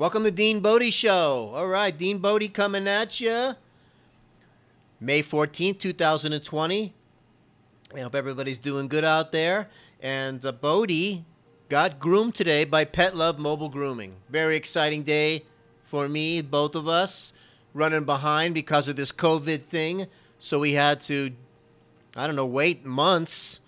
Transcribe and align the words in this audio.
Welcome 0.00 0.24
to 0.24 0.30
Dean 0.30 0.60
Bodie 0.60 0.90
Show. 0.90 1.52
All 1.54 1.66
right, 1.66 1.94
Dean 1.94 2.20
Bodie 2.20 2.48
coming 2.48 2.88
at 2.88 3.20
you. 3.20 3.52
May 4.98 5.22
14th, 5.22 5.78
2020. 5.78 6.94
I 7.94 8.00
hope 8.00 8.14
everybody's 8.14 8.58
doing 8.58 8.88
good 8.88 9.04
out 9.04 9.30
there. 9.30 9.68
And 10.00 10.42
uh, 10.42 10.52
Bodie 10.52 11.26
got 11.68 11.98
groomed 11.98 12.34
today 12.34 12.64
by 12.64 12.86
Pet 12.86 13.14
Love 13.14 13.38
Mobile 13.38 13.68
Grooming. 13.68 14.14
Very 14.30 14.56
exciting 14.56 15.02
day 15.02 15.44
for 15.84 16.08
me, 16.08 16.40
both 16.40 16.74
of 16.74 16.88
us, 16.88 17.34
running 17.74 18.04
behind 18.04 18.54
because 18.54 18.88
of 18.88 18.96
this 18.96 19.12
COVID 19.12 19.64
thing. 19.64 20.06
So 20.38 20.60
we 20.60 20.72
had 20.72 21.02
to, 21.02 21.32
I 22.16 22.26
don't 22.26 22.36
know, 22.36 22.46
wait 22.46 22.86
months 22.86 23.60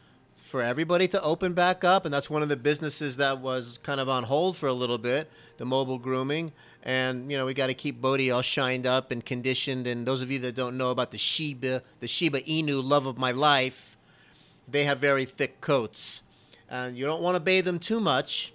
for 0.52 0.60
everybody 0.60 1.08
to 1.08 1.22
open 1.22 1.54
back 1.54 1.82
up. 1.82 2.04
And 2.04 2.12
that's 2.12 2.28
one 2.28 2.42
of 2.42 2.50
the 2.50 2.58
businesses 2.58 3.16
that 3.16 3.40
was 3.40 3.78
kind 3.82 3.98
of 3.98 4.10
on 4.10 4.24
hold 4.24 4.54
for 4.54 4.66
a 4.66 4.74
little 4.74 4.98
bit 4.98 5.30
the 5.56 5.64
mobile 5.64 5.96
grooming. 5.96 6.52
And 6.82 7.30
you 7.32 7.38
know 7.38 7.46
we 7.46 7.54
got 7.54 7.68
to 7.68 7.74
keep 7.74 8.02
Bodie 8.02 8.30
all 8.30 8.42
shined 8.42 8.86
up 8.86 9.10
and 9.10 9.24
conditioned. 9.24 9.86
And 9.86 10.06
those 10.06 10.20
of 10.20 10.30
you 10.30 10.38
that 10.40 10.54
don't 10.54 10.76
know 10.76 10.90
about 10.90 11.10
the 11.10 11.16
Shiba, 11.16 11.82
the 12.00 12.06
Shiba 12.06 12.42
Inu, 12.42 12.84
love 12.84 13.06
of 13.06 13.16
my 13.16 13.30
life, 13.30 13.96
they 14.68 14.84
have 14.84 14.98
very 14.98 15.24
thick 15.24 15.62
coats, 15.62 16.22
and 16.68 16.98
you 16.98 17.06
don't 17.06 17.22
want 17.22 17.34
to 17.34 17.40
bathe 17.40 17.64
them 17.64 17.78
too 17.78 17.98
much 17.98 18.52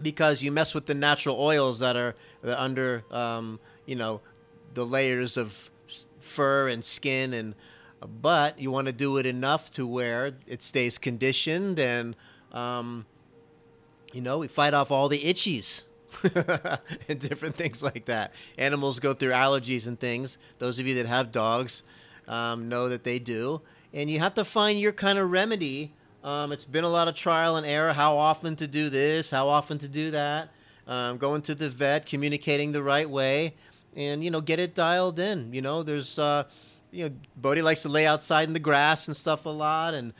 because 0.00 0.40
you 0.40 0.52
mess 0.52 0.72
with 0.72 0.86
the 0.86 0.94
natural 0.94 1.40
oils 1.40 1.80
that 1.80 1.96
are, 1.96 2.14
that 2.42 2.56
are 2.56 2.62
under, 2.62 3.04
um, 3.10 3.58
you 3.86 3.96
know, 3.96 4.20
the 4.74 4.86
layers 4.86 5.36
of 5.36 5.68
fur 6.20 6.68
and 6.68 6.84
skin 6.84 7.34
and. 7.34 7.56
But 8.00 8.58
you 8.58 8.70
want 8.70 8.86
to 8.86 8.92
do 8.92 9.16
it 9.18 9.26
enough 9.26 9.70
to 9.72 9.86
where 9.86 10.32
it 10.46 10.62
stays 10.62 10.98
conditioned 10.98 11.78
and, 11.78 12.14
um, 12.52 13.06
you 14.12 14.20
know, 14.20 14.38
we 14.38 14.48
fight 14.48 14.74
off 14.74 14.90
all 14.90 15.08
the 15.08 15.18
itchies 15.18 15.82
and 17.08 17.18
different 17.18 17.56
things 17.56 17.82
like 17.82 18.06
that. 18.06 18.32
Animals 18.56 19.00
go 19.00 19.14
through 19.14 19.32
allergies 19.32 19.86
and 19.86 19.98
things. 19.98 20.38
Those 20.58 20.78
of 20.78 20.86
you 20.86 20.94
that 20.96 21.06
have 21.06 21.32
dogs 21.32 21.82
um, 22.26 22.68
know 22.68 22.88
that 22.88 23.04
they 23.04 23.18
do. 23.18 23.60
And 23.92 24.10
you 24.10 24.18
have 24.18 24.34
to 24.34 24.44
find 24.44 24.78
your 24.78 24.92
kind 24.92 25.18
of 25.18 25.30
remedy. 25.30 25.92
Um, 26.22 26.52
it's 26.52 26.64
been 26.64 26.84
a 26.84 26.88
lot 26.88 27.08
of 27.08 27.14
trial 27.14 27.56
and 27.56 27.66
error. 27.66 27.92
How 27.92 28.16
often 28.16 28.54
to 28.56 28.66
do 28.66 28.90
this? 28.90 29.30
How 29.30 29.48
often 29.48 29.78
to 29.78 29.88
do 29.88 30.10
that? 30.10 30.50
Um, 30.86 31.18
going 31.18 31.42
to 31.42 31.54
the 31.54 31.68
vet, 31.68 32.06
communicating 32.06 32.72
the 32.72 32.82
right 32.82 33.08
way, 33.08 33.54
and 33.94 34.24
you 34.24 34.30
know, 34.30 34.40
get 34.40 34.58
it 34.58 34.74
dialed 34.74 35.18
in. 35.18 35.52
You 35.52 35.60
know, 35.60 35.82
there's 35.82 36.18
uh, 36.18 36.44
you 36.90 37.08
know, 37.08 37.14
Bodie 37.36 37.62
likes 37.62 37.82
to 37.82 37.88
lay 37.88 38.06
outside 38.06 38.48
in 38.48 38.54
the 38.54 38.60
grass 38.60 39.06
and 39.06 39.16
stuff 39.16 39.46
a 39.46 39.50
lot, 39.50 39.94
and 39.94 40.12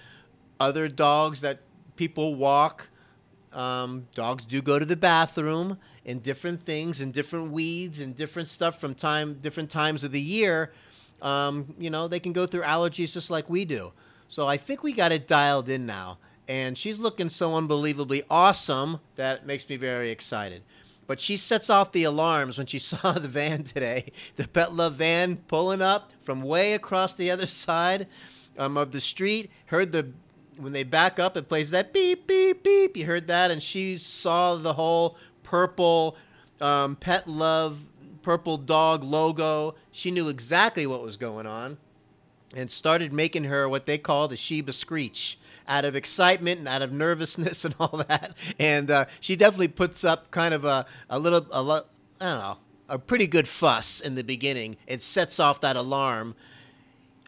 other 0.60 0.88
dogs 0.88 1.40
that 1.40 1.60
people 1.96 2.34
walk 2.34 2.88
um, 3.52 4.06
dogs 4.14 4.44
do 4.44 4.60
go 4.60 4.78
to 4.78 4.84
the 4.84 4.96
bathroom 4.96 5.78
and 6.04 6.22
different 6.22 6.62
things 6.62 7.00
and 7.00 7.12
different 7.12 7.50
weeds 7.50 8.00
and 8.00 8.16
different 8.16 8.48
stuff 8.48 8.80
from 8.80 8.94
time 8.94 9.38
different 9.40 9.70
times 9.70 10.04
of 10.04 10.12
the 10.12 10.20
year. 10.20 10.72
Um, 11.22 11.74
you 11.78 11.90
know, 11.90 12.08
they 12.08 12.20
can 12.20 12.32
go 12.32 12.46
through 12.46 12.62
allergies 12.62 13.12
just 13.12 13.30
like 13.30 13.50
we 13.50 13.64
do. 13.64 13.92
So 14.28 14.46
I 14.46 14.56
think 14.56 14.82
we 14.82 14.92
got 14.92 15.12
it 15.12 15.26
dialed 15.26 15.68
in 15.68 15.86
now. 15.86 16.18
And 16.46 16.78
she's 16.78 16.98
looking 16.98 17.28
so 17.28 17.54
unbelievably 17.56 18.22
awesome 18.30 19.00
that 19.16 19.46
makes 19.46 19.68
me 19.68 19.76
very 19.76 20.10
excited. 20.10 20.62
But 21.08 21.20
she 21.20 21.36
sets 21.38 21.68
off 21.70 21.90
the 21.90 22.04
alarms 22.04 22.58
when 22.58 22.68
she 22.68 22.78
saw 22.78 23.12
the 23.12 23.26
van 23.26 23.64
today, 23.64 24.12
the 24.36 24.46
Pet 24.46 24.72
Love 24.72 24.94
van 24.94 25.38
pulling 25.48 25.82
up 25.82 26.12
from 26.20 26.42
way 26.42 26.74
across 26.74 27.12
the 27.12 27.32
other 27.32 27.48
side 27.48 28.06
um, 28.56 28.76
of 28.76 28.92
the 28.92 29.00
street. 29.00 29.50
Heard 29.66 29.90
the 29.90 30.12
when 30.56 30.72
they 30.72 30.82
back 30.82 31.20
up, 31.20 31.36
it 31.36 31.48
plays 31.48 31.70
that 31.70 31.92
beep 31.92 32.26
beep 32.26 32.62
beep. 32.62 32.96
You 32.96 33.06
heard 33.06 33.26
that, 33.28 33.50
and 33.50 33.62
she 33.62 33.96
saw 33.96 34.56
the 34.56 34.74
whole 34.74 35.16
purple 35.42 36.16
um, 36.60 36.94
pet 36.96 37.26
love 37.26 37.86
purple 38.22 38.58
dog 38.58 39.02
logo. 39.02 39.74
She 39.90 40.10
knew 40.10 40.28
exactly 40.28 40.86
what 40.86 41.02
was 41.02 41.16
going 41.16 41.46
on, 41.46 41.78
and 42.54 42.70
started 42.70 43.12
making 43.12 43.44
her 43.44 43.68
what 43.68 43.86
they 43.86 43.98
call 43.98 44.28
the 44.28 44.36
Shiba 44.36 44.72
Screech 44.72 45.38
out 45.66 45.84
of 45.84 45.94
excitement 45.94 46.58
and 46.60 46.68
out 46.68 46.82
of 46.82 46.92
nervousness 46.92 47.64
and 47.66 47.74
all 47.78 48.04
that. 48.08 48.36
And 48.58 48.90
uh, 48.90 49.06
she 49.20 49.36
definitely 49.36 49.68
puts 49.68 50.04
up 50.04 50.30
kind 50.30 50.54
of 50.54 50.64
a 50.64 50.86
a 51.10 51.18
little 51.18 51.46
a 51.50 51.62
lo- 51.62 51.84
I 52.20 52.32
don't 52.32 52.40
know 52.40 52.58
a 52.88 52.98
pretty 52.98 53.26
good 53.26 53.46
fuss 53.46 54.00
in 54.00 54.14
the 54.14 54.24
beginning. 54.24 54.76
It 54.86 55.02
sets 55.02 55.38
off 55.38 55.60
that 55.60 55.76
alarm 55.76 56.34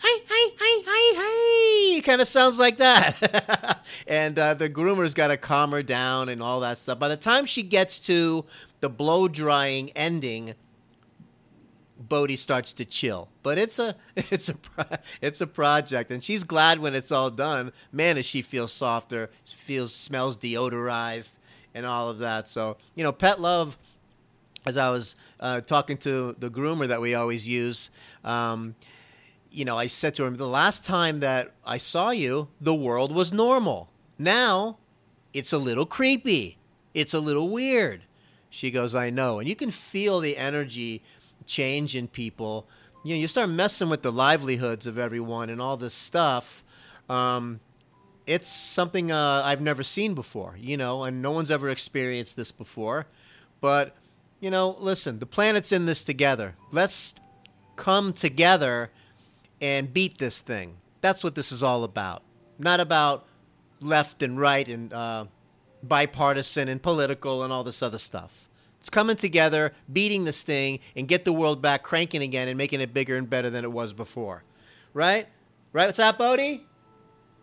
hi, 0.02 0.22
hi, 0.28 0.54
hi, 0.58 0.82
hi, 0.86 1.12
hi. 1.18 1.98
It 1.98 2.04
kind 2.04 2.20
of 2.20 2.28
sounds 2.28 2.58
like 2.58 2.78
that. 2.78 3.84
and 4.06 4.38
uh, 4.38 4.54
the 4.54 4.70
groomer's 4.70 5.14
got 5.14 5.28
to 5.28 5.36
calm 5.36 5.72
her 5.72 5.82
down 5.82 6.28
and 6.28 6.42
all 6.42 6.60
that 6.60 6.78
stuff. 6.78 6.98
By 6.98 7.08
the 7.08 7.16
time 7.16 7.46
she 7.46 7.62
gets 7.62 8.00
to 8.00 8.44
the 8.80 8.88
blow 8.88 9.28
drying 9.28 9.90
ending, 9.90 10.54
Bodie 12.00 12.36
starts 12.36 12.72
to 12.74 12.84
chill. 12.84 13.28
But 13.42 13.58
it's 13.58 13.78
a 13.78 13.94
it's 14.16 14.48
a 14.48 14.56
it's 15.20 15.40
a 15.40 15.46
project, 15.46 16.10
and 16.10 16.22
she's 16.22 16.44
glad 16.44 16.78
when 16.80 16.94
it's 16.94 17.12
all 17.12 17.30
done. 17.30 17.72
Man, 17.92 18.16
does 18.16 18.26
she 18.26 18.42
feel 18.42 18.66
softer? 18.66 19.30
Feels 19.44 19.94
smells 19.94 20.36
deodorized 20.36 21.34
and 21.74 21.86
all 21.86 22.08
of 22.08 22.18
that. 22.18 22.48
So 22.48 22.76
you 22.94 23.04
know, 23.04 23.12
pet 23.12 23.40
love. 23.40 23.78
As 24.66 24.76
I 24.76 24.90
was 24.90 25.16
uh, 25.40 25.62
talking 25.62 25.96
to 25.98 26.36
the 26.38 26.50
groomer 26.50 26.86
that 26.86 27.00
we 27.00 27.14
always 27.14 27.48
use. 27.48 27.88
Um, 28.24 28.74
you 29.50 29.64
know, 29.64 29.78
I 29.78 29.86
said 29.86 30.14
to 30.16 30.24
him, 30.24 30.34
the 30.36 30.46
last 30.46 30.84
time 30.84 31.20
that 31.20 31.52
I 31.66 31.78
saw 31.78 32.10
you, 32.10 32.48
the 32.60 32.74
world 32.74 33.10
was 33.10 33.32
normal. 33.32 33.88
Now, 34.18 34.76
it's 35.32 35.52
a 35.52 35.58
little 35.58 35.86
creepy. 35.86 36.58
It's 36.92 37.14
a 37.14 37.20
little 37.20 37.48
weird. 37.48 38.02
She 38.50 38.70
goes, 38.70 38.94
I 38.94 39.10
know. 39.10 39.38
And 39.38 39.48
you 39.48 39.56
can 39.56 39.70
feel 39.70 40.20
the 40.20 40.36
energy 40.36 41.02
change 41.46 41.96
in 41.96 42.08
people. 42.08 42.66
You 43.04 43.14
know, 43.14 43.20
you 43.20 43.26
start 43.26 43.50
messing 43.50 43.88
with 43.88 44.02
the 44.02 44.12
livelihoods 44.12 44.86
of 44.86 44.98
everyone 44.98 45.50
and 45.50 45.60
all 45.60 45.76
this 45.76 45.94
stuff. 45.94 46.62
Um, 47.08 47.60
it's 48.26 48.50
something 48.50 49.10
uh, 49.10 49.42
I've 49.44 49.60
never 49.60 49.82
seen 49.82 50.14
before, 50.14 50.56
you 50.58 50.76
know, 50.76 51.04
and 51.04 51.20
no 51.22 51.32
one's 51.32 51.50
ever 51.50 51.68
experienced 51.70 52.36
this 52.36 52.52
before. 52.52 53.06
But, 53.60 53.96
you 54.38 54.50
know, 54.50 54.76
listen, 54.78 55.18
the 55.18 55.26
planet's 55.26 55.72
in 55.72 55.86
this 55.86 56.04
together. 56.04 56.54
Let's 56.70 57.14
come 57.76 58.12
together 58.12 58.90
and 59.60 59.92
beat 59.92 60.18
this 60.18 60.42
thing. 60.42 60.76
That's 61.00 61.24
what 61.24 61.34
this 61.34 61.50
is 61.50 61.62
all 61.62 61.82
about. 61.84 62.22
Not 62.58 62.78
about 62.80 63.26
left 63.80 64.22
and 64.22 64.38
right 64.38 64.68
and 64.68 64.92
uh, 64.92 65.24
bipartisan 65.82 66.68
and 66.68 66.82
political 66.82 67.42
and 67.42 67.52
all 67.52 67.64
this 67.64 67.82
other 67.82 67.98
stuff. 67.98 68.49
It's 68.80 68.90
coming 68.90 69.16
together, 69.16 69.72
beating 69.92 70.24
this 70.24 70.42
thing, 70.42 70.80
and 70.96 71.06
get 71.06 71.24
the 71.24 71.32
world 71.32 71.60
back 71.60 71.82
cranking 71.82 72.22
again 72.22 72.48
and 72.48 72.56
making 72.56 72.80
it 72.80 72.92
bigger 72.94 73.16
and 73.16 73.28
better 73.28 73.50
than 73.50 73.62
it 73.62 73.70
was 73.70 73.92
before. 73.92 74.42
Right? 74.94 75.28
Right? 75.72 75.86
What's 75.86 75.98
up, 75.98 76.18
Bodie? 76.18 76.66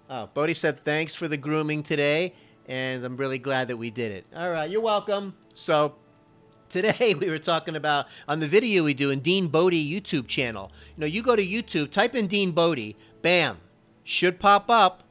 Oh, 0.10 0.30
Bodie 0.34 0.54
said 0.54 0.80
thanks 0.80 1.14
for 1.14 1.28
the 1.28 1.38
grooming 1.38 1.84
today, 1.84 2.34
and 2.68 3.04
I'm 3.06 3.18
really 3.18 3.38
glad 3.38 3.68
that 3.68 3.78
we 3.78 3.92
did 3.92 4.12
it. 4.12 4.26
All 4.36 4.50
right, 4.50 4.70
you're 4.70 4.82
welcome. 4.82 5.36
So, 5.54 5.96
Today 6.70 7.14
we 7.20 7.30
were 7.30 7.40
talking 7.40 7.76
about 7.76 8.08
on 8.28 8.40
the 8.40 8.48
video 8.48 8.84
we 8.84 8.94
do 8.94 9.10
in 9.12 9.20
Dean 9.20 9.48
Bodie 9.48 9.90
YouTube 9.90 10.28
channel. 10.28 10.72
You 10.96 11.02
know, 11.02 11.08
you 11.08 11.22
go 11.22 11.36
to 11.36 11.46
YouTube, 11.46 11.92
type 11.92 12.16
in 12.16 12.28
Dean 12.28 12.52
Bodie, 12.52 12.96
bam, 13.22 13.60
should 14.04 14.40
pop 14.40 14.70
up. 14.70 15.04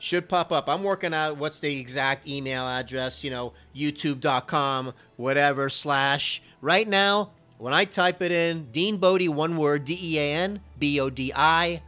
Should 0.00 0.30
pop 0.30 0.50
up. 0.50 0.66
I'm 0.66 0.82
working 0.82 1.12
out 1.12 1.36
what's 1.36 1.60
the 1.60 1.78
exact 1.78 2.26
email 2.26 2.66
address, 2.66 3.22
you 3.22 3.30
know, 3.30 3.52
youtube.com, 3.76 4.94
whatever, 5.16 5.68
slash. 5.68 6.42
Right 6.62 6.88
now, 6.88 7.32
when 7.58 7.74
I 7.74 7.84
type 7.84 8.22
it 8.22 8.32
in, 8.32 8.70
Dean 8.72 8.96
Bodie, 8.96 9.28
one 9.28 9.58
word, 9.58 9.84
D 9.84 9.98
E 10.00 10.18
A 10.18 10.32
N 10.36 10.60
B 10.78 10.98
O 11.00 11.10
D 11.10 11.32
I, 11.36 11.82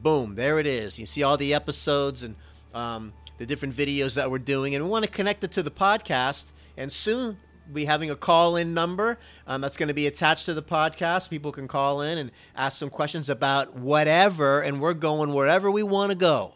boom, 0.00 0.36
there 0.36 0.60
it 0.60 0.68
is. 0.68 1.00
You 1.00 1.04
see 1.04 1.24
all 1.24 1.36
the 1.36 1.52
episodes 1.52 2.22
and 2.22 2.36
um, 2.72 3.12
the 3.38 3.46
different 3.46 3.74
videos 3.74 4.14
that 4.14 4.30
we're 4.30 4.38
doing, 4.38 4.76
and 4.76 4.84
we 4.84 4.90
want 4.90 5.04
to 5.04 5.10
connect 5.10 5.42
it 5.42 5.50
to 5.52 5.64
the 5.64 5.70
podcast. 5.70 6.52
And 6.76 6.92
soon 6.92 7.38
be 7.72 7.86
having 7.86 8.08
a 8.10 8.16
call 8.16 8.54
in 8.54 8.72
number 8.72 9.18
um, 9.48 9.60
that's 9.60 9.76
going 9.76 9.88
to 9.88 9.94
be 9.94 10.06
attached 10.06 10.46
to 10.46 10.54
the 10.54 10.62
podcast. 10.62 11.28
People 11.28 11.50
can 11.50 11.66
call 11.66 12.02
in 12.02 12.18
and 12.18 12.30
ask 12.54 12.78
some 12.78 12.88
questions 12.88 13.28
about 13.28 13.74
whatever, 13.74 14.60
and 14.60 14.80
we're 14.80 14.94
going 14.94 15.34
wherever 15.34 15.70
we 15.72 15.82
want 15.82 16.10
to 16.10 16.16
go. 16.16 16.54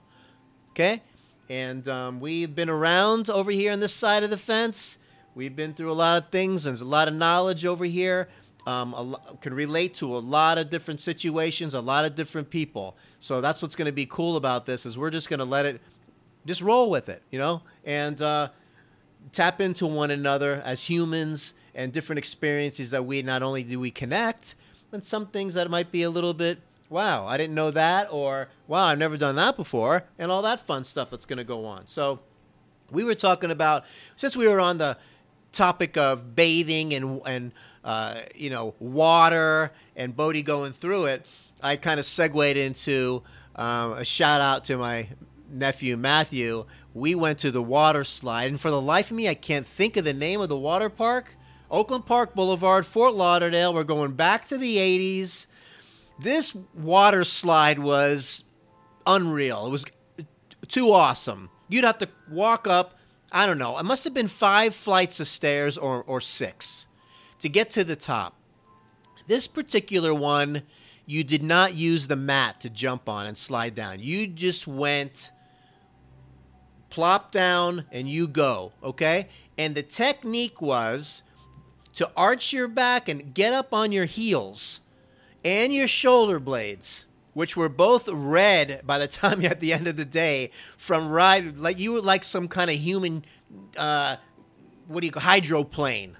Okay? 0.76 1.00
And 1.48 1.88
um, 1.88 2.20
we've 2.20 2.54
been 2.54 2.68
around 2.68 3.30
over 3.30 3.50
here 3.50 3.72
on 3.72 3.80
this 3.80 3.94
side 3.94 4.22
of 4.24 4.28
the 4.28 4.36
fence. 4.36 4.98
We've 5.34 5.56
been 5.56 5.72
through 5.72 5.90
a 5.90 5.94
lot 5.94 6.22
of 6.22 6.28
things, 6.28 6.66
and 6.66 6.74
there's 6.74 6.82
a 6.82 6.84
lot 6.84 7.08
of 7.08 7.14
knowledge 7.14 7.64
over 7.64 7.86
here. 7.86 8.28
Um, 8.66 8.92
lo- 8.92 9.38
can 9.40 9.54
relate 9.54 9.94
to 9.94 10.14
a 10.14 10.18
lot 10.18 10.58
of 10.58 10.68
different 10.68 11.00
situations, 11.00 11.72
a 11.72 11.80
lot 11.80 12.04
of 12.04 12.14
different 12.14 12.50
people. 12.50 12.94
So 13.20 13.40
that's 13.40 13.62
what's 13.62 13.74
going 13.74 13.86
to 13.86 13.92
be 13.92 14.04
cool 14.04 14.36
about 14.36 14.66
this 14.66 14.84
is 14.84 14.98
we're 14.98 15.08
just 15.08 15.30
going 15.30 15.38
to 15.38 15.46
let 15.46 15.64
it, 15.64 15.80
just 16.44 16.60
roll 16.60 16.90
with 16.90 17.08
it, 17.08 17.22
you 17.30 17.38
know, 17.38 17.62
and 17.86 18.20
uh, 18.20 18.50
tap 19.32 19.62
into 19.62 19.86
one 19.86 20.10
another 20.10 20.60
as 20.62 20.82
humans 20.82 21.54
and 21.74 21.90
different 21.90 22.18
experiences 22.18 22.90
that 22.90 23.06
we 23.06 23.22
not 23.22 23.42
only 23.42 23.62
do 23.62 23.80
we 23.80 23.90
connect, 23.90 24.56
but 24.90 25.06
some 25.06 25.26
things 25.28 25.54
that 25.54 25.70
might 25.70 25.90
be 25.90 26.02
a 26.02 26.10
little 26.10 26.34
bit, 26.34 26.58
wow, 26.88 27.26
I 27.26 27.36
didn't 27.36 27.54
know 27.54 27.70
that, 27.70 28.08
or 28.10 28.48
wow, 28.66 28.84
I've 28.86 28.98
never 28.98 29.16
done 29.16 29.36
that 29.36 29.56
before, 29.56 30.04
and 30.18 30.30
all 30.30 30.42
that 30.42 30.60
fun 30.60 30.84
stuff 30.84 31.10
that's 31.10 31.26
going 31.26 31.38
to 31.38 31.44
go 31.44 31.64
on. 31.64 31.86
So 31.86 32.20
we 32.90 33.04
were 33.04 33.14
talking 33.14 33.50
about, 33.50 33.84
since 34.16 34.36
we 34.36 34.46
were 34.46 34.60
on 34.60 34.78
the 34.78 34.96
topic 35.52 35.96
of 35.96 36.36
bathing 36.36 36.92
and 36.92 37.20
and 37.26 37.52
uh, 37.84 38.20
you 38.34 38.50
know 38.50 38.74
water 38.78 39.72
and 39.96 40.14
Bodie 40.16 40.42
going 40.42 40.72
through 40.72 41.06
it, 41.06 41.26
I 41.62 41.76
kind 41.76 41.98
of 41.98 42.06
segued 42.06 42.56
into 42.56 43.22
um, 43.56 43.92
a 43.92 44.04
shout 44.04 44.40
out 44.40 44.64
to 44.64 44.76
my 44.76 45.08
nephew 45.50 45.96
Matthew. 45.96 46.66
We 46.94 47.14
went 47.14 47.38
to 47.40 47.50
the 47.50 47.62
water 47.62 48.04
slide, 48.04 48.50
and 48.50 48.60
for 48.60 48.70
the 48.70 48.80
life 48.80 49.10
of 49.10 49.16
me, 49.16 49.28
I 49.28 49.34
can't 49.34 49.66
think 49.66 49.96
of 49.96 50.04
the 50.04 50.12
name 50.12 50.40
of 50.40 50.48
the 50.48 50.56
water 50.56 50.88
park. 50.88 51.36
Oakland 51.70 52.06
Park 52.06 52.34
Boulevard, 52.34 52.86
Fort 52.86 53.14
Lauderdale. 53.14 53.74
We're 53.74 53.84
going 53.84 54.12
back 54.12 54.46
to 54.46 54.56
the 54.56 54.76
80s. 54.76 55.46
This 56.18 56.54
water 56.74 57.24
slide 57.24 57.78
was 57.78 58.44
unreal. 59.06 59.66
It 59.66 59.70
was 59.70 59.84
too 60.68 60.92
awesome. 60.92 61.50
You'd 61.68 61.84
have 61.84 61.98
to 61.98 62.08
walk 62.30 62.66
up, 62.66 62.94
I 63.30 63.46
don't 63.46 63.58
know, 63.58 63.78
it 63.78 63.84
must 63.84 64.04
have 64.04 64.14
been 64.14 64.28
five 64.28 64.74
flights 64.74 65.20
of 65.20 65.26
stairs 65.26 65.76
or, 65.76 66.02
or 66.04 66.20
six 66.20 66.86
to 67.40 67.48
get 67.48 67.70
to 67.72 67.84
the 67.84 67.96
top. 67.96 68.34
This 69.26 69.46
particular 69.46 70.14
one, 70.14 70.62
you 71.04 71.24
did 71.24 71.42
not 71.42 71.74
use 71.74 72.06
the 72.06 72.16
mat 72.16 72.60
to 72.60 72.70
jump 72.70 73.08
on 73.08 73.26
and 73.26 73.36
slide 73.36 73.74
down. 73.74 74.00
You 74.00 74.26
just 74.26 74.66
went 74.66 75.32
plop 76.88 77.30
down 77.30 77.84
and 77.92 78.08
you 78.08 78.26
go, 78.26 78.72
okay? 78.82 79.28
And 79.58 79.74
the 79.74 79.82
technique 79.82 80.62
was 80.62 81.22
to 81.94 82.10
arch 82.16 82.52
your 82.52 82.68
back 82.68 83.08
and 83.08 83.34
get 83.34 83.52
up 83.52 83.74
on 83.74 83.92
your 83.92 84.04
heels 84.04 84.80
and 85.46 85.72
your 85.72 85.86
shoulder 85.86 86.40
blades, 86.40 87.06
which 87.32 87.56
were 87.56 87.68
both 87.68 88.08
red 88.08 88.82
by 88.84 88.98
the 88.98 89.06
time 89.22 89.44
at 89.44 89.60
the 89.60 89.72
end 89.72 89.86
of 89.86 89.96
the 89.96 90.04
day 90.04 90.50
from 90.76 91.08
ride 91.08 91.56
like 91.56 91.78
you 91.78 91.92
were 91.92 92.02
like 92.02 92.24
some 92.24 92.48
kind 92.48 92.68
of 92.68 92.76
human 92.76 93.24
uh, 93.78 94.16
what 94.88 95.00
do 95.00 95.06
you 95.06 95.12
call 95.12 95.22
hydroplane. 95.22 96.16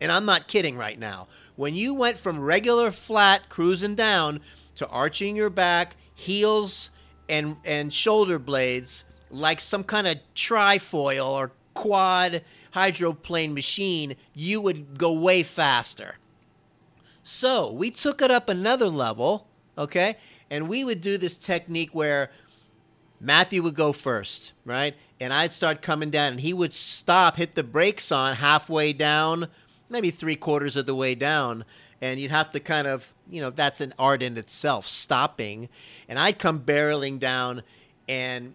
And 0.00 0.10
I'm 0.10 0.24
not 0.24 0.48
kidding 0.48 0.76
right 0.76 0.98
now. 0.98 1.28
When 1.54 1.74
you 1.74 1.94
went 1.94 2.18
from 2.18 2.40
regular 2.40 2.90
flat 2.90 3.48
cruising 3.48 3.94
down 3.94 4.40
to 4.74 4.88
arching 4.88 5.36
your 5.36 5.50
back, 5.50 5.96
heels 6.14 6.90
and 7.28 7.56
and 7.64 7.92
shoulder 7.92 8.38
blades 8.38 9.04
like 9.30 9.60
some 9.60 9.84
kind 9.84 10.06
of 10.06 10.16
trifoil 10.34 11.28
or 11.28 11.52
quad 11.74 12.42
hydroplane 12.72 13.54
machine, 13.54 14.16
you 14.34 14.60
would 14.60 14.98
go 14.98 15.12
way 15.12 15.44
faster. 15.44 16.16
So 17.30 17.70
we 17.70 17.90
took 17.90 18.22
it 18.22 18.30
up 18.30 18.48
another 18.48 18.86
level, 18.86 19.48
okay? 19.76 20.16
And 20.48 20.66
we 20.66 20.82
would 20.82 21.02
do 21.02 21.18
this 21.18 21.36
technique 21.36 21.94
where 21.94 22.30
Matthew 23.20 23.62
would 23.64 23.74
go 23.74 23.92
first, 23.92 24.54
right? 24.64 24.94
And 25.20 25.30
I'd 25.30 25.52
start 25.52 25.82
coming 25.82 26.08
down, 26.08 26.32
and 26.32 26.40
he 26.40 26.54
would 26.54 26.72
stop, 26.72 27.36
hit 27.36 27.54
the 27.54 27.62
brakes 27.62 28.10
on 28.10 28.36
halfway 28.36 28.94
down, 28.94 29.48
maybe 29.90 30.10
three 30.10 30.36
quarters 30.36 30.74
of 30.74 30.86
the 30.86 30.94
way 30.94 31.14
down. 31.14 31.66
And 32.00 32.18
you'd 32.18 32.30
have 32.30 32.50
to 32.52 32.60
kind 32.60 32.86
of, 32.86 33.12
you 33.28 33.42
know, 33.42 33.50
that's 33.50 33.82
an 33.82 33.92
art 33.98 34.22
in 34.22 34.38
itself, 34.38 34.86
stopping. 34.86 35.68
And 36.08 36.18
I'd 36.18 36.38
come 36.38 36.60
barreling 36.60 37.18
down 37.18 37.62
and 38.08 38.54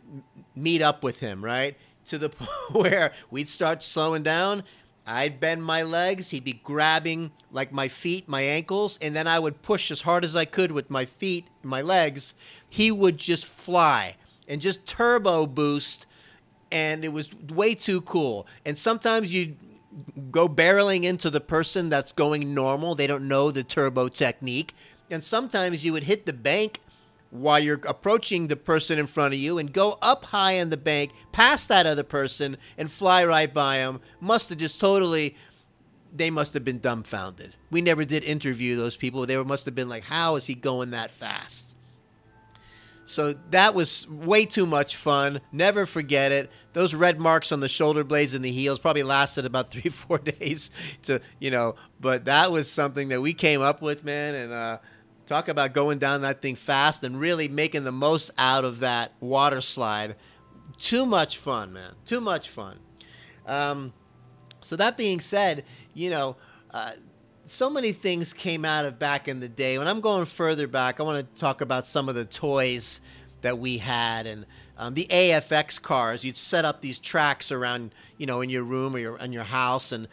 meet 0.55 0.81
up 0.81 1.03
with 1.03 1.19
him, 1.19 1.45
right? 1.45 1.77
To 2.05 2.17
the 2.17 2.29
point 2.29 2.49
where 2.71 3.13
we'd 3.29 3.49
start 3.49 3.83
slowing 3.83 4.23
down. 4.23 4.63
I'd 5.05 5.39
bend 5.39 5.63
my 5.65 5.83
legs. 5.83 6.29
He'd 6.29 6.45
be 6.45 6.53
grabbing 6.53 7.31
like 7.51 7.71
my 7.71 7.87
feet, 7.87 8.27
my 8.27 8.41
ankles, 8.41 8.97
and 9.01 9.15
then 9.15 9.27
I 9.27 9.39
would 9.39 9.61
push 9.61 9.91
as 9.91 10.01
hard 10.01 10.23
as 10.23 10.35
I 10.35 10.45
could 10.45 10.71
with 10.71 10.89
my 10.89 11.05
feet, 11.05 11.47
my 11.61 11.81
legs. 11.81 12.33
He 12.69 12.91
would 12.91 13.17
just 13.17 13.45
fly 13.45 14.15
and 14.47 14.61
just 14.61 14.85
turbo 14.85 15.45
boost, 15.45 16.05
and 16.71 17.03
it 17.03 17.09
was 17.09 17.33
way 17.49 17.75
too 17.75 18.01
cool. 18.01 18.47
And 18.65 18.77
sometimes 18.77 19.33
you'd 19.33 19.57
go 20.31 20.47
barreling 20.47 21.03
into 21.03 21.29
the 21.29 21.41
person 21.41 21.89
that's 21.89 22.11
going 22.11 22.53
normal. 22.53 22.95
They 22.95 23.07
don't 23.07 23.27
know 23.27 23.51
the 23.51 23.63
turbo 23.63 24.07
technique. 24.07 24.73
And 25.11 25.23
sometimes 25.23 25.85
you 25.85 25.93
would 25.93 26.03
hit 26.03 26.25
the 26.25 26.33
bank 26.33 26.79
while 27.33 27.59
you're 27.59 27.81
approaching 27.87 28.47
the 28.47 28.55
person 28.55 28.99
in 28.99 29.07
front 29.07 29.33
of 29.33 29.39
you 29.39 29.57
and 29.57 29.73
go 29.73 29.97
up 30.03 30.25
high 30.25 30.51
in 30.51 30.69
the 30.69 30.77
bank 30.77 31.11
past 31.31 31.67
that 31.67 31.87
other 31.87 32.03
person 32.03 32.55
and 32.77 32.91
fly 32.91 33.25
right 33.25 33.51
by 33.51 33.77
them 33.79 33.99
must 34.21 34.49
have 34.49 34.59
just 34.59 34.79
totally 34.79 35.35
they 36.15 36.29
must 36.29 36.53
have 36.53 36.63
been 36.63 36.77
dumbfounded. 36.77 37.55
We 37.71 37.81
never 37.81 38.05
did 38.05 38.23
interview 38.23 38.75
those 38.75 38.95
people. 38.95 39.25
They 39.25 39.41
must 39.43 39.65
have 39.65 39.73
been 39.73 39.89
like 39.89 40.03
how 40.03 40.35
is 40.35 40.45
he 40.45 40.53
going 40.53 40.91
that 40.91 41.09
fast? 41.09 41.73
So 43.05 43.33
that 43.49 43.73
was 43.73 44.07
way 44.07 44.45
too 44.45 44.67
much 44.67 44.95
fun. 44.95 45.41
Never 45.51 45.87
forget 45.87 46.31
it. 46.31 46.51
Those 46.73 46.93
red 46.93 47.19
marks 47.19 47.51
on 47.51 47.59
the 47.59 47.67
shoulder 47.67 48.03
blades 48.03 48.35
and 48.35 48.45
the 48.45 48.51
heels 48.51 48.77
probably 48.77 49.03
lasted 49.03 49.45
about 49.45 49.71
three 49.71 49.89
four 49.89 50.19
days 50.19 50.69
to 51.03 51.19
you 51.39 51.49
know 51.49 51.75
but 51.99 52.25
that 52.25 52.51
was 52.51 52.69
something 52.69 53.09
that 53.09 53.21
we 53.21 53.33
came 53.33 53.61
up 53.61 53.81
with 53.81 54.03
man 54.03 54.35
and 54.35 54.53
uh 54.53 54.77
Talk 55.25 55.47
about 55.47 55.73
going 55.73 55.99
down 55.99 56.21
that 56.21 56.41
thing 56.41 56.55
fast 56.55 57.03
and 57.03 57.19
really 57.19 57.47
making 57.47 57.85
the 57.85 57.91
most 57.91 58.31
out 58.37 58.65
of 58.65 58.79
that 58.81 59.13
water 59.19 59.61
slide. 59.61 60.15
Too 60.77 61.05
much 61.05 61.37
fun, 61.37 61.71
man. 61.71 61.93
Too 62.05 62.19
much 62.19 62.49
fun. 62.49 62.79
Um, 63.45 63.93
so 64.61 64.75
that 64.75 64.97
being 64.97 65.19
said, 65.19 65.63
you 65.93 66.09
know, 66.09 66.35
uh, 66.71 66.93
so 67.45 67.69
many 67.69 67.91
things 67.91 68.33
came 68.33 68.65
out 68.65 68.85
of 68.85 68.99
back 68.99 69.27
in 69.27 69.39
the 69.39 69.49
day. 69.49 69.77
When 69.77 69.87
I'm 69.87 70.01
going 70.01 70.25
further 70.25 70.67
back, 70.67 70.99
I 70.99 71.03
want 71.03 71.33
to 71.33 71.39
talk 71.39 71.61
about 71.61 71.85
some 71.85 72.09
of 72.09 72.15
the 72.15 72.25
toys 72.25 73.01
that 73.41 73.59
we 73.59 73.77
had 73.77 74.25
and 74.25 74.45
um, 74.77 74.93
the 74.93 75.05
AFX 75.09 75.81
cars. 75.81 76.23
You'd 76.23 76.37
set 76.37 76.65
up 76.65 76.81
these 76.81 76.99
tracks 76.99 77.51
around, 77.51 77.93
you 78.17 78.25
know, 78.25 78.41
in 78.41 78.49
your 78.49 78.63
room 78.63 78.95
or 78.95 78.99
your, 78.99 79.17
in 79.17 79.33
your 79.33 79.43
house, 79.43 79.91
and 79.91 80.07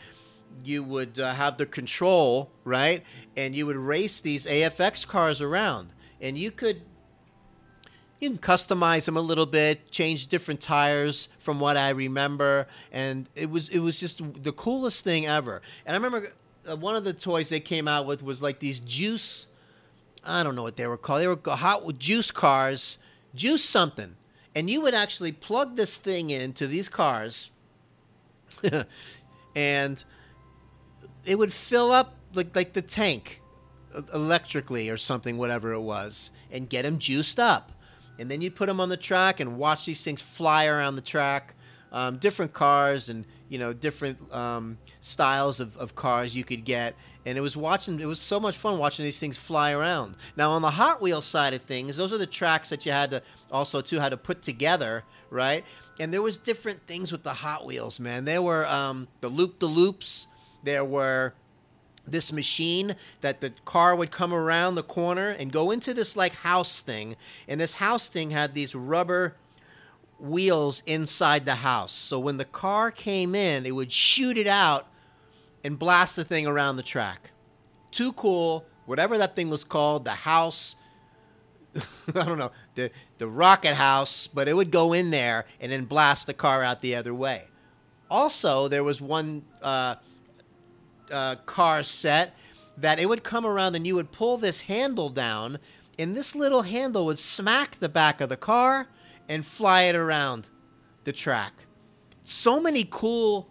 you 0.64 0.82
would 0.82 1.18
uh, 1.18 1.34
have 1.34 1.56
the 1.56 1.66
control, 1.66 2.50
right? 2.64 3.02
And 3.36 3.54
you 3.54 3.66
would 3.66 3.76
race 3.76 4.20
these 4.20 4.46
AFX 4.46 5.06
cars 5.06 5.40
around. 5.40 5.92
And 6.20 6.36
you 6.36 6.50
could 6.50 6.82
you 8.20 8.28
can 8.28 8.38
customize 8.38 9.06
them 9.06 9.16
a 9.16 9.20
little 9.20 9.46
bit, 9.46 9.90
change 9.90 10.26
different 10.26 10.60
tires 10.60 11.30
from 11.38 11.58
what 11.58 11.78
I 11.78 11.88
remember, 11.88 12.66
and 12.92 13.26
it 13.34 13.50
was 13.50 13.70
it 13.70 13.78
was 13.78 13.98
just 13.98 14.20
the 14.42 14.52
coolest 14.52 15.04
thing 15.04 15.26
ever. 15.26 15.62
And 15.86 15.94
I 15.94 15.96
remember 15.96 16.28
uh, 16.70 16.76
one 16.76 16.96
of 16.96 17.04
the 17.04 17.14
toys 17.14 17.48
they 17.48 17.60
came 17.60 17.88
out 17.88 18.04
with 18.04 18.22
was 18.22 18.42
like 18.42 18.58
these 18.58 18.80
juice 18.80 19.46
I 20.24 20.42
don't 20.42 20.54
know 20.54 20.62
what 20.62 20.76
they 20.76 20.86
were 20.86 20.96
called. 20.96 21.22
They 21.22 21.28
were 21.28 21.38
hot 21.46 21.98
juice 21.98 22.30
cars, 22.30 22.98
juice 23.34 23.64
something. 23.64 24.16
And 24.54 24.68
you 24.68 24.80
would 24.80 24.94
actually 24.94 25.32
plug 25.32 25.76
this 25.76 25.96
thing 25.96 26.30
into 26.30 26.66
these 26.66 26.88
cars 26.88 27.50
and 29.54 30.04
it 31.24 31.38
would 31.38 31.52
fill 31.52 31.90
up 31.90 32.14
like 32.34 32.54
like 32.54 32.72
the 32.72 32.82
tank 32.82 33.40
electrically 34.14 34.88
or 34.88 34.96
something, 34.96 35.36
whatever 35.36 35.72
it 35.72 35.80
was, 35.80 36.30
and 36.50 36.68
get 36.68 36.82
them 36.82 36.98
juiced 36.98 37.40
up. 37.40 37.72
And 38.18 38.30
then 38.30 38.40
you'd 38.40 38.54
put 38.54 38.66
them 38.66 38.80
on 38.80 38.88
the 38.88 38.96
track 38.96 39.40
and 39.40 39.56
watch 39.56 39.86
these 39.86 40.02
things 40.02 40.20
fly 40.20 40.66
around 40.66 40.96
the 40.96 41.02
track. 41.02 41.54
Um, 41.92 42.18
different 42.18 42.52
cars 42.52 43.08
and 43.08 43.24
you 43.48 43.58
know 43.58 43.72
different 43.72 44.32
um, 44.32 44.78
styles 45.00 45.58
of, 45.58 45.76
of 45.76 45.96
cars 45.96 46.36
you 46.36 46.44
could 46.44 46.64
get 46.64 46.94
and 47.26 47.36
it 47.36 47.40
was 47.40 47.56
watching 47.56 48.00
it 48.00 48.06
was 48.06 48.20
so 48.20 48.40
much 48.40 48.56
fun 48.56 48.78
watching 48.78 49.04
these 49.04 49.18
things 49.18 49.36
fly 49.36 49.72
around 49.72 50.16
now 50.36 50.50
on 50.52 50.62
the 50.62 50.70
hot 50.70 51.02
wheel 51.02 51.20
side 51.20 51.52
of 51.52 51.60
things 51.60 51.96
those 51.96 52.12
are 52.12 52.18
the 52.18 52.26
tracks 52.26 52.68
that 52.70 52.86
you 52.86 52.92
had 52.92 53.10
to 53.10 53.22
also 53.50 53.80
too 53.80 53.98
had 53.98 54.10
to 54.10 54.16
put 54.16 54.40
together 54.42 55.02
right 55.30 55.64
and 55.98 56.14
there 56.14 56.22
was 56.22 56.36
different 56.36 56.86
things 56.86 57.10
with 57.10 57.24
the 57.24 57.34
hot 57.34 57.66
wheels 57.66 57.98
man 57.98 58.24
there 58.24 58.40
were 58.40 58.64
um, 58.66 59.08
the 59.20 59.28
loop 59.28 59.58
the 59.58 59.66
loops 59.66 60.28
there 60.62 60.84
were 60.84 61.34
this 62.06 62.32
machine 62.32 62.96
that 63.20 63.40
the 63.40 63.52
car 63.64 63.94
would 63.94 64.10
come 64.10 64.32
around 64.32 64.74
the 64.74 64.82
corner 64.82 65.30
and 65.30 65.52
go 65.52 65.70
into 65.70 65.94
this 65.94 66.16
like 66.16 66.34
house 66.36 66.80
thing. 66.80 67.16
And 67.46 67.60
this 67.60 67.74
house 67.74 68.08
thing 68.08 68.30
had 68.30 68.54
these 68.54 68.74
rubber 68.74 69.36
wheels 70.18 70.82
inside 70.86 71.44
the 71.46 71.56
house. 71.56 71.92
So 71.92 72.18
when 72.18 72.36
the 72.36 72.44
car 72.44 72.90
came 72.90 73.34
in 73.34 73.64
it 73.66 73.72
would 73.72 73.92
shoot 73.92 74.36
it 74.36 74.46
out 74.46 74.86
and 75.64 75.78
blast 75.78 76.16
the 76.16 76.24
thing 76.24 76.46
around 76.46 76.76
the 76.76 76.82
track. 76.82 77.30
Too 77.90 78.12
cool. 78.12 78.64
Whatever 78.86 79.18
that 79.18 79.34
thing 79.34 79.50
was 79.50 79.64
called 79.64 80.04
the 80.04 80.10
house 80.10 80.76
i 82.16 82.24
don't 82.24 82.38
know 82.38 82.50
the 82.74 82.90
the 83.18 83.28
rocket 83.28 83.76
house 83.76 84.26
but 84.26 84.48
it 84.48 84.54
would 84.54 84.72
go 84.72 84.92
in 84.92 85.12
there 85.12 85.46
and 85.60 85.70
then 85.70 85.84
blast 85.84 86.26
the 86.26 86.34
car 86.34 86.62
out 86.62 86.82
the 86.82 86.94
other 86.94 87.14
way. 87.14 87.44
Also 88.10 88.66
there 88.66 88.82
was 88.82 89.00
one 89.00 89.44
uh, 89.62 89.94
uh, 91.10 91.36
car 91.46 91.82
set 91.82 92.34
that 92.76 92.98
it 92.98 93.08
would 93.08 93.22
come 93.22 93.44
around 93.44 93.74
and 93.74 93.86
you 93.86 93.94
would 93.94 94.12
pull 94.12 94.36
this 94.38 94.62
handle 94.62 95.10
down, 95.10 95.58
and 95.98 96.16
this 96.16 96.34
little 96.34 96.62
handle 96.62 97.06
would 97.06 97.18
smack 97.18 97.78
the 97.78 97.88
back 97.88 98.20
of 98.20 98.28
the 98.28 98.36
car 98.36 98.88
and 99.28 99.44
fly 99.44 99.82
it 99.82 99.94
around 99.94 100.48
the 101.04 101.12
track. 101.12 101.52
So 102.22 102.60
many 102.60 102.86
cool 102.88 103.50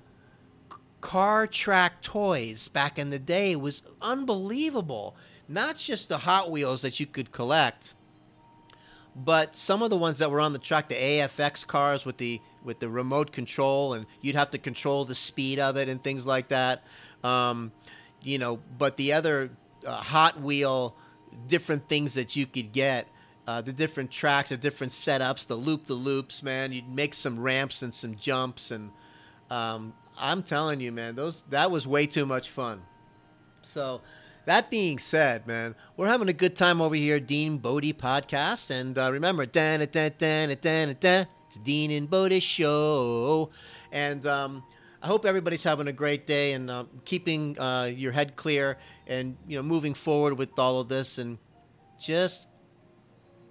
car 1.01 1.47
track 1.47 2.01
toys 2.01 2.67
back 2.67 2.99
in 2.99 3.09
the 3.09 3.19
day 3.19 3.55
was 3.55 3.83
unbelievable. 4.01 5.15
Not 5.47 5.77
just 5.77 6.09
the 6.09 6.19
Hot 6.19 6.51
Wheels 6.51 6.81
that 6.81 6.99
you 6.99 7.05
could 7.05 7.31
collect, 7.31 7.93
but 9.15 9.55
some 9.55 9.81
of 9.81 9.89
the 9.89 9.97
ones 9.97 10.19
that 10.19 10.31
were 10.31 10.39
on 10.39 10.53
the 10.53 10.59
track, 10.59 10.89
the 10.89 10.95
AFX 10.95 11.65
cars 11.65 12.05
with 12.05 12.17
the 12.17 12.39
with 12.63 12.79
the 12.79 12.89
remote 12.89 13.31
control, 13.31 13.93
and 13.93 14.05
you'd 14.21 14.35
have 14.35 14.51
to 14.51 14.57
control 14.57 15.05
the 15.05 15.15
speed 15.15 15.59
of 15.59 15.77
it 15.77 15.87
and 15.87 16.03
things 16.03 16.27
like 16.27 16.49
that. 16.49 16.83
Um, 17.23 17.71
you 18.21 18.37
know, 18.37 18.59
but 18.77 18.97
the 18.97 19.13
other 19.13 19.51
uh, 19.85 19.95
Hot 19.95 20.41
Wheel, 20.41 20.95
different 21.47 21.87
things 21.87 22.13
that 22.13 22.35
you 22.35 22.45
could 22.45 22.71
get. 22.71 23.07
Uh, 23.47 23.61
the 23.61 23.73
different 23.73 24.11
tracks, 24.11 24.49
the 24.49 24.57
different 24.57 24.93
setups, 24.93 25.47
the 25.47 25.55
loop, 25.55 25.85
the 25.85 25.95
loops, 25.95 26.43
man. 26.43 26.71
You'd 26.71 26.87
make 26.87 27.15
some 27.15 27.39
ramps 27.39 27.81
and 27.81 27.91
some 27.91 28.15
jumps, 28.15 28.69
and 28.69 28.91
um, 29.49 29.93
I'm 30.19 30.43
telling 30.43 30.79
you, 30.79 30.91
man, 30.91 31.15
those 31.15 31.43
that 31.49 31.71
was 31.71 31.87
way 31.87 32.05
too 32.05 32.27
much 32.27 32.51
fun. 32.51 32.83
So, 33.63 34.01
that 34.45 34.69
being 34.69 34.99
said, 34.99 35.47
man, 35.47 35.73
we're 35.97 36.07
having 36.07 36.29
a 36.29 36.33
good 36.33 36.55
time 36.55 36.79
over 36.79 36.93
here, 36.93 37.19
Dean 37.19 37.57
Bodie 37.57 37.91
podcast, 37.91 38.69
and 38.69 38.95
uh, 38.95 39.11
remember, 39.11 39.47
dan 39.47 39.79
dan 39.79 40.11
dan 40.19 40.55
dan 40.61 40.97
dan, 40.99 41.27
it's 41.47 41.57
Dean 41.57 41.89
and 41.89 42.07
Bodie 42.07 42.39
show, 42.39 43.49
and 43.91 44.27
um, 44.27 44.63
I 45.01 45.07
hope 45.07 45.25
everybody's 45.25 45.63
having 45.63 45.87
a 45.87 45.93
great 45.93 46.27
day 46.27 46.53
and 46.53 46.69
uh, 46.69 46.85
keeping 47.05 47.57
uh, 47.59 47.91
your 47.95 48.11
head 48.11 48.35
clear 48.35 48.77
and 49.07 49.37
you 49.47 49.57
know 49.57 49.63
moving 49.63 49.93
forward 49.93 50.37
with 50.37 50.57
all 50.59 50.79
of 50.81 50.89
this 50.89 51.17
and 51.17 51.37
just 51.99 52.47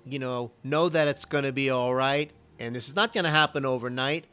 you 0.05 0.19
know 0.19 0.53
know 0.63 0.89
that 0.89 1.09
it's 1.09 1.25
going 1.25 1.45
to 1.45 1.53
be 1.53 1.71
all 1.71 1.95
right 1.95 2.31
and 2.59 2.75
this 2.75 2.89
is 2.89 2.95
not 2.97 3.13
going 3.13 3.25
to 3.25 3.31
happen 3.31 3.65
overnight 3.65 4.27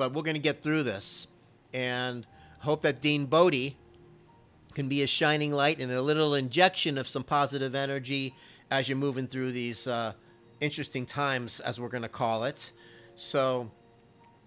but 0.00 0.14
we're 0.14 0.22
going 0.22 0.34
to 0.34 0.40
get 0.40 0.62
through 0.62 0.82
this. 0.82 1.28
And 1.74 2.26
hope 2.60 2.80
that 2.82 3.02
Dean 3.02 3.26
Bodie 3.26 3.76
can 4.72 4.88
be 4.88 5.02
a 5.02 5.06
shining 5.06 5.52
light 5.52 5.78
and 5.78 5.92
a 5.92 6.00
little 6.00 6.34
injection 6.34 6.96
of 6.96 7.06
some 7.06 7.22
positive 7.22 7.74
energy 7.74 8.34
as 8.70 8.88
you're 8.88 8.96
moving 8.96 9.26
through 9.26 9.52
these 9.52 9.86
uh, 9.86 10.14
interesting 10.58 11.04
times 11.04 11.60
as 11.60 11.78
we're 11.78 11.90
going 11.90 12.02
to 12.02 12.08
call 12.08 12.44
it. 12.44 12.72
So 13.14 13.70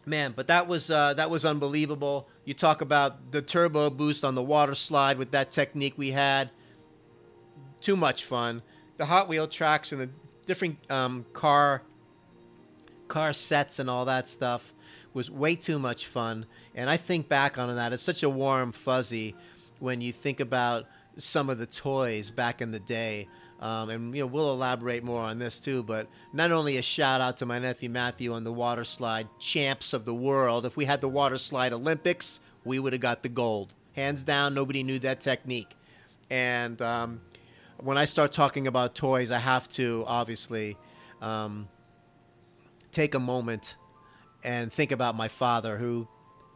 man 0.06 0.34
but 0.36 0.48
that 0.48 0.68
was 0.68 0.90
uh, 0.90 1.14
that 1.16 1.30
was 1.30 1.46
unbelievable. 1.46 2.28
You 2.46 2.54
talk 2.54 2.82
about 2.82 3.32
the 3.32 3.42
turbo 3.42 3.90
boost 3.90 4.24
on 4.24 4.36
the 4.36 4.44
water 4.44 4.76
slide 4.76 5.18
with 5.18 5.32
that 5.32 5.52
technique 5.52 5.94
we 5.98 6.12
had. 6.12 6.50
Too 7.82 7.96
much 7.96 8.24
fun. 8.24 8.62
The 8.98 9.06
hot 9.06 9.28
wheel 9.28 9.48
tracks 9.48 9.92
and 9.92 10.02
the 10.02 10.10
different 10.46 10.80
um, 10.92 11.26
car 11.34 11.84
car 13.08 13.34
sets 13.34 13.80
and 13.80 13.90
all 13.90 14.06
that 14.06 14.28
stuff 14.28 14.74
was 15.14 15.30
way 15.30 15.56
too 15.56 15.78
much 15.78 16.08
fun. 16.08 16.46
And 16.76 16.90
i 16.90 16.98
think 16.98 17.30
back 17.30 17.58
on 17.58 17.74
that 17.76 17.94
it's 17.94 18.04
such 18.04 18.24
a 18.24 18.30
warm 18.30 18.72
fuzzy 18.72 19.36
when 19.80 20.02
you 20.02 20.12
think 20.12 20.40
about 20.40 20.86
some 21.18 21.50
of 21.50 21.60
the 21.60 21.66
toys 21.66 22.30
back 22.32 22.62
in 22.62 22.72
the 22.72 22.80
day 22.80 23.28
um, 23.60 23.90
and 23.90 24.16
you 24.16 24.22
know 24.22 24.28
we'll 24.28 24.52
elaborate 24.52 25.04
more 25.04 25.22
on 25.22 25.40
this 25.40 25.60
too. 25.60 25.84
But 25.84 26.08
not 26.34 26.52
only 26.52 26.78
a 26.78 26.82
shout 26.82 27.22
out 27.22 27.38
to 27.38 27.46
my 27.46 27.60
nephew 27.60 27.90
Matthew 27.90 28.34
on 28.34 28.44
the 28.44 28.54
water 28.54 28.84
slide 28.84 29.28
champs 29.40 29.94
of 29.94 30.06
the 30.06 30.14
world. 30.14 30.66
If 30.66 30.76
we 30.78 30.86
had 30.86 31.02
the 31.02 31.10
water 31.10 31.38
slide 31.38 31.74
Olympics, 31.74 32.40
we 32.66 32.80
would 32.80 32.94
have 32.94 33.02
got 33.02 33.24
the 33.24 33.30
gold, 33.30 33.74
hands 33.94 34.24
down. 34.24 34.54
Nobody 34.54 34.84
knew 34.84 35.00
that 35.00 35.22
technique. 35.22 35.76
And 36.30 36.82
um, 36.82 37.22
when 37.78 37.98
I 37.98 38.06
start 38.06 38.32
talking 38.32 38.68
about 38.68 38.96
toys, 38.96 39.32
I 39.32 39.40
have 39.40 39.68
to 39.70 40.04
obviously 40.08 40.78
um, 41.22 41.68
take 42.92 43.14
a 43.16 43.20
moment 43.20 43.76
and 44.44 44.72
think 44.72 44.92
about 44.92 45.16
my 45.16 45.28
father 45.28 45.78
who 45.78 46.08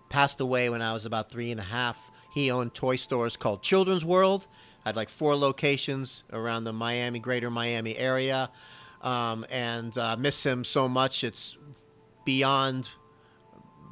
passed 0.10 0.40
away 0.40 0.70
when 0.70 0.82
I 0.82 0.94
was 0.94 1.06
about 1.06 1.30
three 1.30 1.52
and 1.52 1.60
a 1.60 1.64
half. 1.64 2.12
He 2.34 2.52
owned 2.52 2.74
toy 2.74 2.96
stores 2.98 3.36
called 3.38 3.64
Children's 3.64 4.06
World 4.06 4.48
had 4.88 4.96
like 4.96 5.10
four 5.10 5.36
locations 5.36 6.24
around 6.32 6.64
the 6.64 6.74
Miami, 6.74 7.20
greater 7.20 7.50
Miami 7.50 7.96
area. 7.98 8.50
Um, 9.02 9.46
and 9.52 9.96
uh, 9.98 10.16
miss 10.18 10.44
him 10.44 10.64
so 10.64 10.90
much. 10.90 11.24
It's 11.24 11.58
beyond 12.26 12.90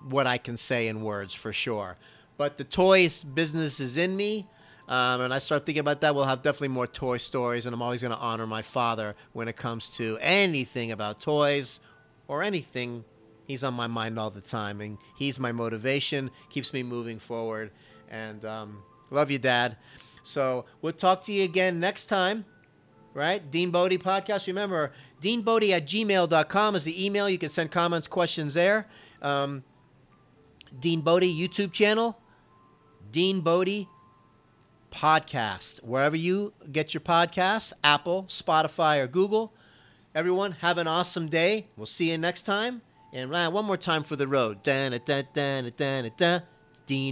what 0.09 0.27
I 0.27 0.37
can 0.37 0.57
say 0.57 0.87
in 0.87 1.03
words 1.03 1.33
for 1.33 1.53
sure. 1.53 1.97
But 2.37 2.57
the 2.57 2.63
toys 2.63 3.23
business 3.23 3.79
is 3.79 3.97
in 3.97 4.15
me. 4.15 4.47
Um, 4.87 5.21
and 5.21 5.33
I 5.33 5.39
start 5.39 5.65
thinking 5.65 5.79
about 5.79 6.01
that. 6.01 6.13
We'll 6.13 6.25
have 6.25 6.43
definitely 6.43 6.67
more 6.67 6.85
toy 6.85 7.17
stories, 7.17 7.65
and 7.65 7.73
I'm 7.73 7.81
always 7.81 8.01
going 8.01 8.13
to 8.13 8.19
honor 8.19 8.45
my 8.45 8.61
father 8.61 9.15
when 9.33 9.47
it 9.47 9.55
comes 9.55 9.89
to 9.91 10.19
anything 10.21 10.91
about 10.91 11.19
toys 11.19 11.79
or 12.27 12.43
anything. 12.43 13.03
He's 13.47 13.63
on 13.63 13.73
my 13.73 13.87
mind 13.87 14.19
all 14.19 14.29
the 14.29 14.41
time, 14.41 14.81
and 14.81 14.99
he's 15.17 15.39
my 15.39 15.51
motivation, 15.51 16.29
keeps 16.49 16.71
me 16.71 16.83
moving 16.83 17.17
forward. 17.17 17.71
And 18.11 18.45
um, 18.45 18.83
love 19.09 19.31
you, 19.31 19.39
Dad. 19.39 19.75
So 20.25 20.65
we'll 20.81 20.93
talk 20.93 21.21
to 21.23 21.31
you 21.31 21.43
again 21.43 21.79
next 21.79 22.07
time, 22.07 22.45
right? 23.13 23.49
Dean 23.51 23.69
Bodie 23.69 23.99
Podcast. 23.99 24.47
Remember, 24.47 24.91
deanbodie 25.21 25.69
at 25.69 25.85
gmail.com 25.85 26.75
is 26.75 26.83
the 26.83 27.05
email. 27.05 27.29
You 27.29 27.37
can 27.37 27.51
send 27.51 27.71
comments, 27.71 28.07
questions 28.07 28.55
there. 28.55 28.87
Um, 29.21 29.63
Dean 30.79 31.01
Bodie 31.01 31.33
YouTube 31.33 31.71
channel, 31.71 32.19
Dean 33.11 33.41
Bodie 33.41 33.87
Podcast. 34.91 35.83
Wherever 35.83 36.15
you 36.15 36.53
get 36.71 36.93
your 36.93 37.01
podcasts, 37.01 37.71
Apple, 37.83 38.25
Spotify, 38.27 39.01
or 39.01 39.07
Google. 39.07 39.53
Everyone, 40.15 40.53
have 40.53 40.77
an 40.79 40.87
awesome 40.87 41.29
day. 41.29 41.67
We'll 41.77 41.85
see 41.85 42.09
you 42.09 42.17
next 42.17 42.43
time. 42.43 42.81
And 43.13 43.29
one 43.29 43.65
more 43.65 43.77
time 43.77 44.03
for 44.03 44.15
the 44.15 44.27
road. 44.27 44.63
Dean 44.63 44.93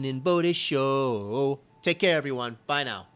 and 0.05 0.23
Bodie 0.23 0.53
Show. 0.53 1.59
Take 1.83 1.99
care, 1.99 2.15
everyone. 2.15 2.57
Bye 2.65 2.85
now. 2.85 3.12